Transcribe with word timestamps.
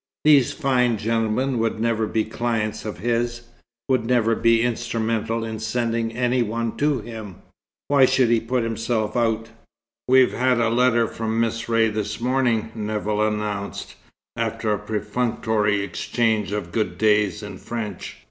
These 0.23 0.51
fine 0.51 0.97
gentlemen 0.97 1.59
would 1.59 1.79
never 1.79 2.07
be 2.07 2.23
clients 2.25 2.85
of 2.85 2.97
his, 2.97 3.43
would 3.87 4.03
never 4.03 4.33
be 4.33 4.63
instrumental 4.63 5.43
in 5.43 5.59
sending 5.59 6.11
any 6.13 6.41
one 6.41 6.75
to 6.77 7.01
him. 7.01 7.35
Why 7.87 8.05
should 8.07 8.29
he 8.29 8.39
put 8.39 8.63
himself 8.63 9.15
out? 9.15 9.51
"We've 10.07 10.33
had 10.33 10.59
a 10.59 10.69
letter 10.71 11.05
from 11.07 11.39
Miss 11.39 11.69
Ray 11.69 11.89
this 11.89 12.19
morning," 12.19 12.71
Nevill 12.73 13.21
announced, 13.21 13.93
after 14.35 14.73
a 14.73 14.79
perfunctory 14.79 15.83
exchange 15.83 16.51
of 16.51 16.71
"good 16.71 16.97
days" 16.97 17.43
in 17.43 17.59
French. 17.59 18.17